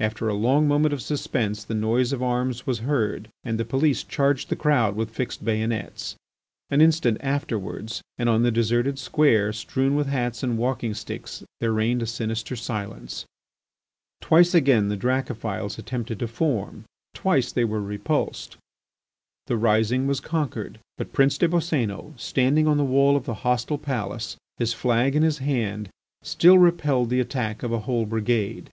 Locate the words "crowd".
4.56-4.96